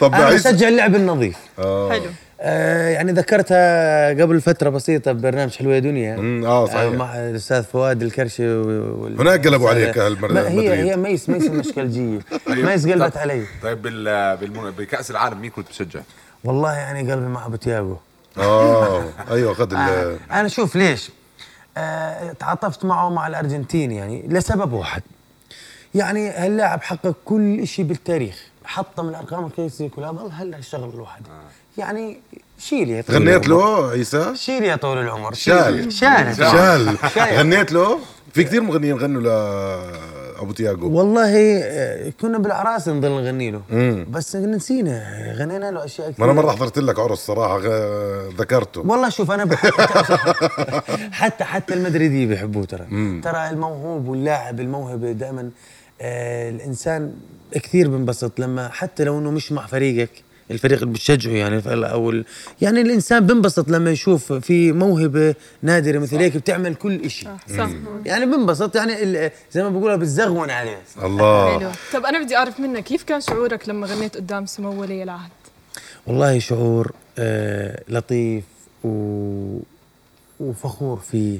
طب 0.00 0.14
أنا 0.14 0.30
بشجع 0.30 0.68
اللعب 0.68 0.94
النظيف. 0.94 1.36
حلو. 1.58 2.10
آه 2.40 2.88
يعني 2.88 3.12
ذكرتها 3.12 4.08
قبل 4.08 4.40
فترة 4.40 4.70
بسيطة 4.70 5.12
ببرنامج 5.12 5.56
حلوة 5.56 5.74
يا 5.74 5.78
دنيا. 5.78 6.42
آه، 6.46 6.66
صحيح. 6.66 6.92
مع 6.92 7.14
الأستاذ 7.16 7.62
فؤاد 7.62 8.02
الكرشة 8.02 8.48
وال... 8.48 9.20
هناك 9.20 9.46
قلبوا 9.46 9.68
عليك 9.70 9.98
هالمرة 9.98 10.32
ما 10.32 10.48
هي 10.48 10.56
مدريد. 10.56 10.70
هي 10.70 10.96
ميس 10.96 11.28
ميس 11.28 11.46
المشكلجية 11.46 12.18
ميس 12.48 12.88
قلبت 12.88 13.16
علي. 13.16 13.44
طيب 13.62 13.82
بال 13.82 14.36
بالمن... 14.36 14.70
بكأس 14.70 15.10
العالم 15.10 15.40
مين 15.40 15.50
كنت 15.50 15.66
بتشجع؟ 15.68 16.00
والله 16.44 16.72
يعني 16.72 17.12
قلبي 17.12 17.26
مع 17.26 17.46
أبو 17.46 17.56
تياجو 17.56 17.96
آه 18.38 19.04
أيوه 19.30 19.52
اخذ 19.52 19.72
ال 19.74 20.18
أنا 20.32 20.48
شوف 20.48 20.76
ليش. 20.76 21.10
آه 21.76 22.32
تعاطفت 22.32 22.84
معه 22.84 23.10
مع 23.10 23.26
الأرجنتين 23.26 23.92
يعني 23.92 24.24
لسبب 24.28 24.72
واحد. 24.72 25.02
يعني 25.94 26.30
هاللاعب 26.30 26.82
حقق 26.82 27.14
كل 27.24 27.66
شيء 27.66 27.84
بالتاريخ. 27.84 28.42
حطم 28.64 29.08
الأرقام 29.08 29.44
القياسيه 29.44 29.88
كلها 29.88 30.12
ظل 30.12 30.30
هلا 30.32 30.56
الشغل 30.58 30.90
الواحد. 30.94 31.22
يعني 31.78 32.18
شيل 32.58 32.90
يا 32.90 33.02
طويل 33.02 33.18
غنيت. 33.28 33.48
له 33.48 33.90
عيسى؟ 33.90 34.32
شيل 34.36 34.64
يا 34.64 34.76
طول 34.76 34.98
العمر. 34.98 35.32
شال. 35.34 35.92
شال. 35.92 36.36
شال. 36.36 36.98
شال. 37.14 37.38
غنيت 37.38 37.72
له؟ 37.72 37.98
في 38.32 38.44
كثير 38.44 38.60
مغنيين 38.62 38.96
غنوا 38.98 39.20
لابو 39.22 40.52
تياجو 40.52 40.90
والله 40.98 41.30
آه، 41.62 42.12
كنا 42.20 42.38
بالأعراس 42.38 42.88
نضل 42.88 43.08
نغني 43.10 43.50
له. 43.50 43.62
مم. 43.70 44.06
بس 44.10 44.36
نسينا 44.36 45.02
غنينا 45.38 45.70
له 45.70 45.84
أشياء 45.84 46.10
كثير 46.10 46.24
ما 46.26 46.32
أنا 46.32 46.40
مرة 46.42 46.50
حضرت 46.52 46.78
لك 46.78 46.98
عرس 46.98 47.18
صراحة 47.18 47.60
ذكرته. 48.38 48.80
والله 48.80 49.08
شوف 49.08 49.30
أنا 49.30 49.44
بحب 49.44 49.72
حتى 51.20 51.44
حتى 51.44 51.74
المدريدي 51.74 52.26
بيحبوه 52.26 52.64
ترى. 52.64 52.86
ترى 53.24 53.48
الموهوب 53.50 54.08
واللاعب 54.08 54.60
الموهبة 54.60 55.12
دائما 55.12 55.50
آه 56.00 56.50
الإنسان 56.50 57.12
كثير 57.52 57.88
بنبسط 57.88 58.40
لما 58.40 58.68
حتى 58.68 59.04
لو 59.04 59.18
إنه 59.18 59.30
مش 59.30 59.52
مع 59.52 59.66
فريقك 59.66 60.10
الفريق 60.50 60.80
اللي 60.82 60.92
بتشجعه 60.94 61.32
يعني 61.32 61.62
أو 61.68 62.10
ال- 62.10 62.24
يعني 62.62 62.80
الإنسان 62.80 63.26
بنبسط 63.26 63.68
لما 63.70 63.90
يشوف 63.90 64.32
في 64.32 64.72
موهبة 64.72 65.34
نادرة 65.62 65.98
مثل 65.98 66.16
هيك 66.16 66.36
بتعمل 66.36 66.74
كل 66.74 67.10
شيء 67.10 67.28
صح. 67.58 67.70
يعني 68.04 68.26
بنبسط 68.26 68.76
يعني 68.76 69.02
ال- 69.02 69.30
زي 69.52 69.62
ما 69.62 69.68
بقولها 69.68 69.96
بتزغون 69.96 70.50
عليه. 70.50 70.78
الله. 71.02 71.58
حلو. 71.58 71.70
طب 71.92 72.04
أنا 72.04 72.22
بدي 72.24 72.36
أعرف 72.36 72.60
منك 72.60 72.84
كيف 72.84 73.02
كان 73.02 73.20
شعورك 73.20 73.68
لما 73.68 73.86
غنيت 73.86 74.16
قدام 74.16 74.46
سمو 74.46 74.80
ولي 74.80 75.02
العهد؟ 75.02 75.30
والله 76.06 76.38
شعور 76.38 76.92
آه 77.18 77.82
لطيف 77.88 78.44
و... 78.84 79.58
وفخور 80.40 80.96
فيه. 80.96 81.38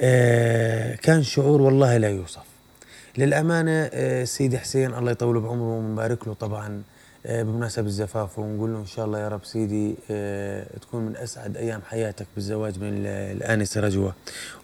آه 0.00 0.94
كان 0.94 1.22
شعور 1.22 1.60
والله 1.62 1.96
لا 1.96 2.08
يوصف. 2.08 2.42
للأمانة 3.18 3.90
آه 3.92 4.24
سيدي 4.24 4.58
حسين 4.58 4.94
الله 4.94 5.10
يطول 5.10 5.40
بعمره 5.40 5.78
ونبارك 5.78 6.28
له 6.28 6.34
طبعا. 6.34 6.82
آه 7.26 7.42
بمناسبة 7.42 7.88
زفافه 7.88 8.42
ونقول 8.42 8.72
له 8.72 8.78
إن 8.78 8.86
شاء 8.86 9.04
الله 9.04 9.18
يا 9.18 9.28
رب 9.28 9.44
سيدي 9.44 9.94
آه 10.10 10.66
تكون 10.82 11.00
من 11.06 11.16
أسعد 11.16 11.56
أيام 11.56 11.80
حياتك 11.90 12.26
بالزواج 12.34 12.78
من 12.78 12.88
ال- 12.88 13.06
الآنسة 13.36 13.80
رجوة. 13.80 14.14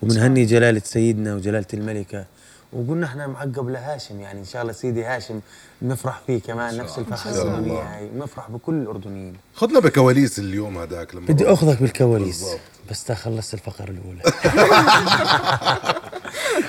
وبنهني 0.02 0.44
جلالة 0.44 0.82
سيدنا 0.84 1.34
وجلالة 1.34 1.66
الملكة. 1.74 2.24
وقلنا 2.72 3.06
إحنا 3.06 3.26
معقب 3.26 3.68
لهاشم 3.68 4.20
يعني 4.20 4.40
إن 4.40 4.44
شاء 4.44 4.62
الله 4.62 4.72
سيدي 4.72 5.04
هاشم 5.04 5.40
نفرح 5.82 6.20
فيه 6.26 6.40
كمان 6.40 6.76
نفس 6.76 6.98
الفرحه 6.98 7.30
الاردنيه 7.30 7.80
هاي 7.96 8.08
ونفرح 8.14 8.50
بكل 8.50 8.74
الأردنيين. 8.74 9.34
خذنا 9.54 9.80
بكواليس 9.80 10.38
اليوم 10.38 10.78
هذاك 10.78 11.14
لما 11.14 11.26
بدي. 11.26 11.46
أخذك 11.52 11.80
بالكواليس 11.82 12.40
بالضبط. 12.42 12.60
بس 12.90 13.12
خلصت 13.12 13.54
الفقرة 13.54 13.90
الأولى. 13.90 14.22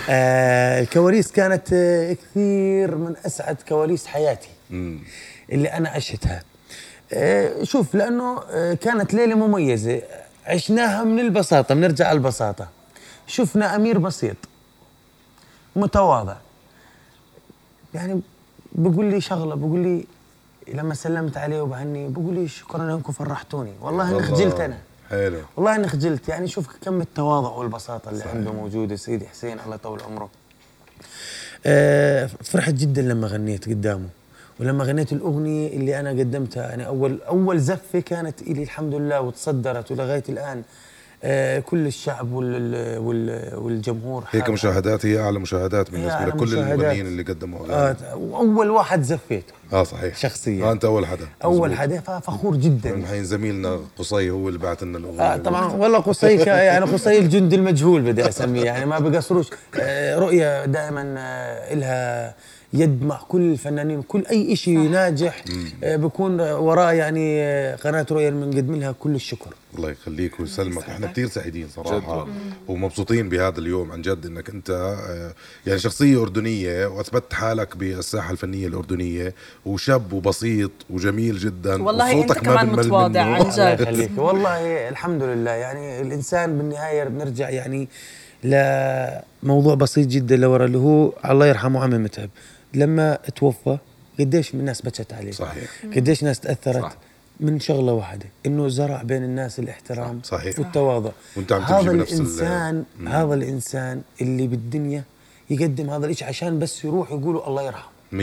آه 0.09 0.81
الكواليس 0.81 1.31
كانت 1.31 1.73
آه 1.73 2.13
كثير 2.13 2.95
من 2.95 3.15
أسعد 3.25 3.57
كواليس 3.69 4.05
حياتي. 4.05 4.49
اللي 5.51 5.67
أنا 5.67 5.89
عشتها. 5.89 6.43
آه 7.13 7.63
شوف 7.63 7.95
لأنه 7.95 8.41
آه 8.49 8.73
كانت 8.73 9.13
ليلة 9.13 9.35
مميزة. 9.35 10.01
عشناها 10.45 11.03
من 11.03 11.19
البساطة 11.19 11.75
بنرجع 11.75 12.07
على 12.07 12.17
البساطة. 12.17 12.67
شفنا 13.27 13.75
أمير 13.75 13.97
بسيط 13.97 14.35
متواضع. 15.75 16.35
يعني 17.93 18.21
بقول 18.71 19.05
لي 19.05 19.21
شغلة 19.21 19.55
بقول 19.55 19.79
لي 19.79 20.05
لما 20.73 20.93
سلمت 20.93 21.37
عليه 21.37 21.61
وبهني 21.61 22.07
بقول 22.07 22.35
لي 22.35 22.47
شكرا 22.47 22.95
انكم 22.95 23.13
فرحتوني. 23.13 23.71
والله 23.81 24.11
إني. 24.11 24.23
خجلت 24.23 24.59
أنا. 24.59 24.77
حلو. 25.09 25.39
والله 25.57 25.75
إني 25.75 25.87
خجلت. 25.87 26.29
يعني 26.29 26.47
شوف 26.47 26.67
كم 26.81 27.01
التواضع 27.01 27.49
والبساطة 27.49 28.09
اللي 28.09 28.19
صحيح. 28.19 28.35
عنده 28.35 28.51
موجودة. 28.51 28.95
سيدي 28.95 29.27
حسين 29.27 29.59
الله 29.59 29.75
يطول 29.75 30.01
عمره. 30.01 30.29
آه 31.65 32.25
فرحت 32.25 32.73
جدا 32.73 33.01
لما 33.01 33.27
غنيت 33.27 33.69
قدامه. 33.69 34.09
ولما 34.61 34.83
غنيت 34.83 35.11
الأغنية 35.13 35.67
اللي 35.67 35.99
أنا 35.99 36.09
قدمتها 36.09 36.69
يعني 36.69 36.87
أول 36.87 37.19
أول 37.27 37.59
زفة 37.59 37.99
كانت 37.99 38.41
إلي 38.41 38.63
الحمد 38.63 38.93
لله 38.93 39.21
وتصدرت 39.21 39.91
ولغاية 39.91 40.23
الآن 40.29 40.61
آه 41.23 41.59
كل 41.59 41.87
الشعب 41.87 42.31
وال 42.33 42.97
وال 42.97 43.51
والجمهور 43.55 44.23
هيك 44.31 44.49
مشاهدات 44.49 45.05
هي 45.05 45.19
أعلى 45.19 45.39
مشاهدات 45.39 45.91
بالنسبة 45.91 46.25
لكل. 46.25 46.57
المغنيين 46.57 47.07
اللي 47.07 47.23
قدموا 47.23 47.59
آه 47.69 47.71
اغاني 47.73 48.23
وأول 48.23 48.69
واحد 48.69 49.01
زفيته. 49.03 49.53
آه 49.73 49.83
صحيح. 49.83 50.17
شخصياً. 50.17 50.65
آه 50.65 50.71
أنت 50.71 50.85
أول 50.85 51.05
حدا. 51.05 51.27
أول. 51.43 51.73
حدا 51.75 51.99
ففخور 51.99 52.55
جدا. 52.55 52.89
الحين 52.95 53.23
زميلنا 53.23 53.79
قصي 53.97 54.29
هو 54.29 54.47
اللي 54.47 54.59
بعت 54.59 54.83
لنا 54.83 54.97
الأغنية. 54.97 55.21
آه 55.21 55.37
طبعا 55.37 55.65
والله 55.73 55.99
قصي 55.99 56.35
يعني 56.45 56.85
قصي 56.85 57.19
الجندي 57.19 57.55
المجهول 57.55 58.01
بدي 58.01 58.29
أسميه 58.29 58.63
يعني 58.63 58.85
ما 58.85 58.99
بقصروش. 58.99 59.47
آه 59.79 60.19
رؤيا 60.19 60.65
دائما 60.65 61.15
آه 61.17 61.73
لها 61.73 62.35
يد 62.73 63.03
مع 63.03 63.19
كل 63.27 63.41
الفنانين 63.51 64.01
كل 64.01 64.25
أي 64.25 64.55
شيء 64.55 64.77
ناجح 64.79 65.43
آه 65.83 65.95
بكون 65.95 66.39
وراه 66.41 66.91
يعني 66.91 67.41
آه 67.41 67.75
قناة 67.75 68.05
رؤيا 68.11 68.29
بنقدم 68.29 68.75
لها 68.75 68.91
كل 68.99 69.15
الشكر. 69.15 69.53
الله 69.77 69.91
يخليك 69.91 70.39
ويسلمك. 70.39 70.89
إحنا 70.89 71.07
كثير 71.07 71.27
سعيدين 71.27 71.67
صراحة. 71.75 72.27
ومبسوطين 72.67 73.29
بهذا 73.29 73.59
اليوم 73.59 73.91
عن 73.91 74.01
جد 74.01 74.25
إنك 74.25 74.49
أنت 74.49 74.69
آه، 74.69 75.33
يعني 75.67 75.79
شخصية 75.79 76.21
أردنية 76.21 76.85
وأثبتت 76.85 77.33
حالك 77.33 77.77
بالساحة 77.77 78.31
الفنية 78.31 78.67
الأردنية 78.67 79.33
وشاب 79.65 80.13
وبسيط 80.13 80.71
وجميل 80.89 81.37
جدا 81.37 81.83
والله 81.83 82.15
ما 82.25 82.33
كمان 82.33 82.67
متواضع، 82.67 83.23
منه. 83.23 83.35
عن 83.35 83.43
جد. 83.43 83.59
الله 83.59 83.69
يخليك. 83.69 84.11
والله 84.17 84.89
الحمد 84.89 85.23
لله. 85.23 85.51
يعني 85.51 86.01
الإنسان 86.01 86.57
بالنهاية 86.57 87.03
بنرجع 87.03 87.49
يعني 87.49 87.87
لموضوع 89.43 89.75
بسيط 89.75 90.07
جدا 90.07 90.35
لورا 90.35 90.65
اللي 90.65 90.77
هو 90.77 91.13
الله 91.29 91.47
يرحمه 91.47 91.83
عمي 91.83 91.97
متعب. 91.97 92.29
لما 92.73 93.15
توفى 93.35 93.77
قديش 94.19 94.53
من 94.55 94.59
الناس 94.61 94.81
بكت 94.81 95.13
عليه 95.13 95.31
صحيح. 95.31 95.69
قديش 95.95 96.23
ناس 96.23 96.39
تأثرت 96.39 96.81
صح. 96.81 96.95
من 97.39 97.59
شغلة 97.59 97.93
واحدة 97.93 98.25
إنه 98.45 98.67
زرع 98.67 99.01
بين 99.03 99.23
الناس 99.23 99.59
الاحترام 99.59 100.19
صح. 100.23 100.37
صحيح. 100.37 100.59
والتواضع 100.59 101.11
وأنت 101.37 101.51
عم 101.51 101.61
هذا 101.61 101.91
الانسان 101.91 102.83
هذا 103.07 103.33
الإنسان 103.33 104.01
اللي 104.21 104.47
بالدنيا 104.47 105.03
يقدم 105.49 105.89
هذا 105.89 106.05
الشيء 106.07 106.27
عشان 106.27 106.59
بس 106.59 106.85
يروح 106.85 107.11
يقولوا 107.11 107.47
الله 107.47 107.61
يرحمه 107.63 107.91
100% 108.11 108.15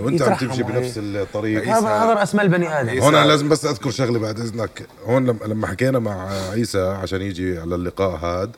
وأنت 0.00 0.22
عم 0.22 0.34
تمشي. 0.36 0.62
بنفس 0.62 0.98
الطريق 0.98 1.62
عيسى- 1.64 1.68
هذا 1.68 1.88
هذا 1.88 2.14
رأس 2.14 2.34
مال 2.34 2.48
بني 2.48 2.80
آدم 2.80 2.98
هون 2.98 3.14
أنا 3.14 3.26
لازم 3.26 3.48
بس 3.48 3.64
أذكر 3.64 3.90
شغلة 3.90 4.18
بعد 4.18 4.40
إذنك 4.40 4.86
هون 5.06 5.26
لما- 5.26 5.44
لما 5.46 5.66
حكينا 5.66 5.98
مع 5.98 6.30
عيسى 6.50 6.80
عشان 6.80 7.22
يجي 7.22 7.58
على 7.58 7.74
اللقاء 7.74 8.16
هذا 8.16 8.50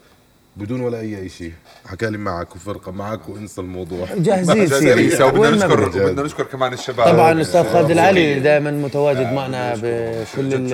بدون 0.59 0.81
ولا 0.81 1.01
أي 1.01 1.29
شيء. 1.29 1.53
حكى 1.87 2.11
لي 2.11 2.19
معك 2.19 2.57
وفرقة 2.57 2.93
معك 2.93 3.29
وانسى 3.29 3.61
الموضوع. 3.61 4.07
جاهزين 4.17 4.69
سيدي 4.81 5.23
وبدنا 5.25 5.51
نشكر. 5.51 5.81
وبدنا 5.89 6.23
نشكر 6.23 6.45
كمان 6.45 6.73
الشباب. 6.73 7.07
طبعا 7.07 7.33
الاستاذ 7.33 7.73
خالد 7.73 7.91
العلي 7.91 8.37
آه، 8.37 8.39
دائما 8.39 8.71
متواجد 8.71 9.33
معنا 9.33 9.73
نشكره. 9.75 10.25
بكل 10.45 10.73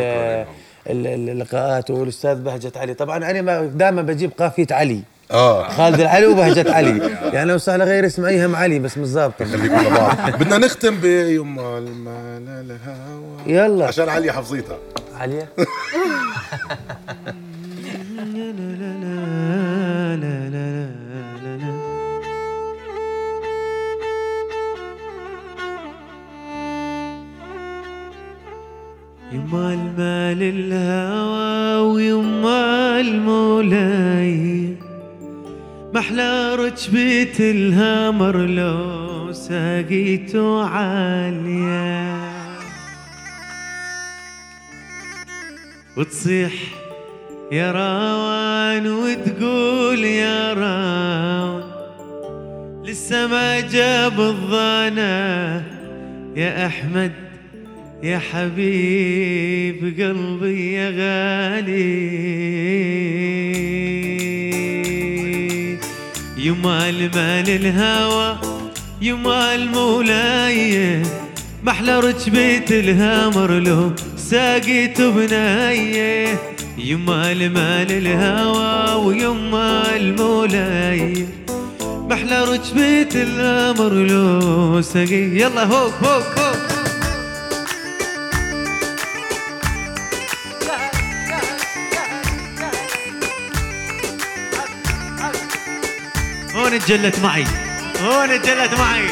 اللقاءات. 0.87 1.91
والأستاذ 1.91 2.35
بهجة 2.43 2.73
علي. 2.77 2.95
طبعا 2.95 3.17
أنا 3.31 3.63
دائما 3.67 4.03
بجيب 4.03 4.31
قافية 4.39 4.67
علي. 4.71 5.01
آه. 5.31 5.69
خالد 5.69 6.01
العلي 6.01 6.27
وبهجة 6.27 6.75
علي. 6.75 7.11
يعني 7.33 7.51
لو 7.53 7.59
سهل 7.59 7.83
غير 7.83 8.07
اسم 8.07 8.25
أيهم 8.25 8.57
علي 8.57 8.79
بس 8.79 8.99
مش 8.99 9.07
ظابطه 9.07 9.45
خليكم 9.45 9.81
لبعض 9.81 10.31
بدنا 10.41 10.59
نختم 10.59 10.97
بيوم 11.01 11.59
المال 11.59 12.49
الهوى. 12.71 13.37
يلا. 13.57 13.87
عشان 13.87 14.09
علي 14.09 14.33
حفظيتها. 14.33 14.79
عليا 15.21 15.49
يما 29.45 29.75
المال 29.75 30.43
الهوى 30.43 31.93
ويما 31.93 33.01
المولاي 33.01 34.77
محلى 35.95 36.55
ركبة 36.55 37.37
الهامر 37.41 38.37
لو 38.37 39.33
ساقيته 39.33 40.65
عالية. 40.65 42.15
وتصيح 45.97 46.53
يا 47.53 47.73
راوان 47.73 48.87
وتقول 48.87 50.05
يا 50.05 50.53
راوان 50.53 51.65
لسه 52.85 53.27
ما 53.27 53.61
جاب 53.61 54.21
الضنا 54.21 55.63
يا 56.37 56.67
أحمد. 56.67 57.24
يا 58.05 58.19
حبيب 58.19 59.81
قلبي 60.01 60.73
يا 60.73 60.89
غالي. 60.91 61.95
يما 66.39 66.89
المال 66.89 67.49
الهوى 67.49 68.39
يما 69.03 69.55
المولاي 69.55 71.03
محلى 71.65 72.01
ركبة 72.01 72.65
الهامر 72.71 73.59
له 73.59 73.93
ساقيت 74.17 75.01
بنايه 75.01 76.39
يما 76.79 77.33
المال 77.33 77.93
الهوى 77.93 79.05
ويما 79.07 79.97
المولاي 79.97 81.27
محلى 82.11 82.45
ركبة 82.45 83.23
الامر 83.23 83.93
له 83.93 84.81
ساقي. 84.81 85.41
يلا 85.41 85.65
هوك 85.65 85.93
هوك 86.03 86.39
هوك. 86.39 86.74
هون 96.75 96.81
اتجلت 96.83 97.19
معي. 97.19 97.45
هون 98.03 98.31
اتجلت 98.31 98.75
معي. 98.79 99.07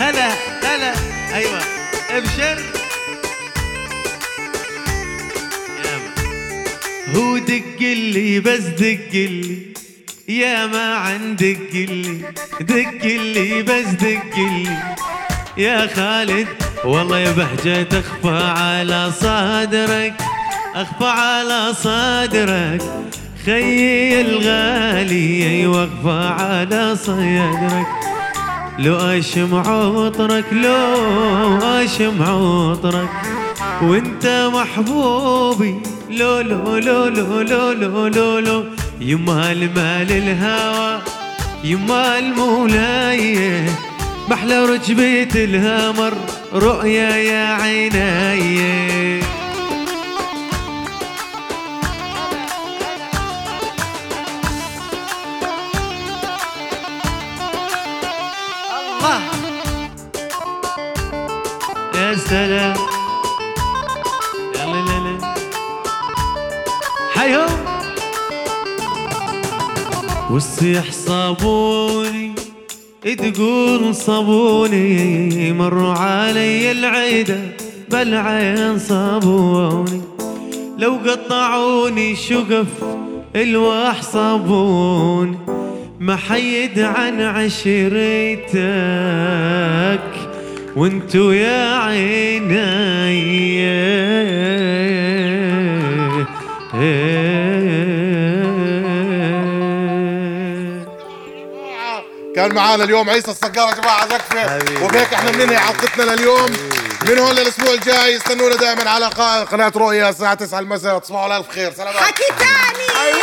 هلا 0.00 0.28
هلا. 0.62 0.94
أيوه. 1.34 1.60
أبشر. 2.10 2.62
هو 7.14 7.38
دق 7.38 7.80
لي 7.80 8.40
بس 8.40 8.60
دق 8.60 9.12
لي 9.12 9.58
يا 10.28 10.66
ما 10.66 10.94
عندك 10.94 11.74
لي 11.74 12.20
دق 12.60 13.04
لي 13.04 13.62
بس 13.62 13.86
دق 13.86 14.36
لي 14.36 14.76
يا 15.56 15.86
خالد 15.86 16.48
والله 16.84 17.18
يا 17.18 17.32
بهجة 17.32 17.82
تخفى 17.82 18.52
على 18.58 19.12
صدرك. 19.20 20.14
أخفى 20.74 21.04
على 21.04 21.74
صدرك. 21.74 23.11
خيي 23.46 24.20
الغالي 24.20 25.66
واقفة 25.66 26.28
على 26.28 26.96
صدرك 26.96 27.86
لو 28.78 28.96
اشم 28.96 29.54
عطرك 29.54 30.44
لو 30.52 31.58
اشم 31.62 32.22
عطرك. 32.22 33.08
وأنت 33.82 34.50
محبوبي 34.54 35.74
لو 36.10 36.40
لو 36.40 36.76
لو 36.76 37.04
لو 37.04 37.40
لو 37.40 37.72
لو 37.72 38.06
لو, 38.06 38.38
لو. 38.38 38.64
يما 39.00 39.52
المال 39.52 40.12
الهوى 40.12 41.00
يما 41.64 42.18
المولاي 42.18 43.64
بحلى 44.30 44.64
رجبيت 44.64 45.36
الهمر 45.36 46.12
رؤيا 46.54 47.16
يا 47.16 47.46
عيناي. 47.46 49.20
يا 62.32 62.46
سلام. 62.46 62.76
لا 64.54 64.64
لا 64.64 64.80
لا 64.88 64.96
لا. 65.04 65.16
حيهم 67.14 67.52
والصيح 70.30 70.92
صابوني 70.92 72.32
تقول 73.02 73.94
صابوني 73.94 75.52
مروا 75.52 75.92
علي 75.94 76.70
العيدة 76.70 77.38
بالعين 77.90 78.78
صابوني. 78.78 80.00
لو 80.78 80.98
قطعوني 81.06 82.16
شقف 82.16 82.66
الواح 83.36 84.02
صابوني. 84.02 85.38
محيد 86.00 86.78
عن 86.78 87.20
عشرتك 87.20 88.62
وانتو 90.76 91.30
يا 91.30 91.78
عيني. 91.78 92.92
كان 102.36 102.54
معانا 102.54 102.84
اليوم 102.84 103.10
عيسى 103.10 103.30
الصقار 103.30 103.68
يا 103.68 103.74
جماعة 103.74 104.08
زكفه 104.08 104.58
وبهيك 104.84 105.14
إحنا 105.14 105.30
بننهي 105.30 105.58
حلقتنا 105.58 106.02
لليوم. 106.02 106.50
من 107.08 107.18
هون 107.18 107.34
للأسبوع 107.34 107.74
الجاي 107.74 108.16
استنونا 108.16 108.56
دائما 108.56 108.90
على 108.90 109.06
قناة 109.44 109.72
رؤيا 109.76 110.08
الساعة 110.08 110.34
9 110.34 110.58
المساء. 110.58 110.98
تصبحوا 110.98 111.22
على 111.22 111.36
ألف 111.36 111.48
خير. 111.48 111.72
سلامات 111.72 111.96
حكي 111.96 112.32
تاني. 112.38 113.22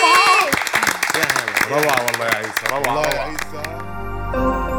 روعة 1.71 2.05
والله 2.05 2.25
يا 2.25 2.35
عيسى 2.35 2.51
روعة 2.71 2.95
والله 2.95 3.09
يا 3.09 3.19
عيسى. 3.19 4.78